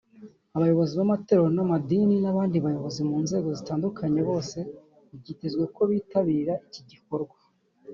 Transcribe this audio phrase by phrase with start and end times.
[0.55, 4.57] abayobozi b’amatorero n’amadini n’abandi bayobozi mu nzego zitandukanye bose
[5.19, 7.37] byitezwe ko bitabira iki gikorwa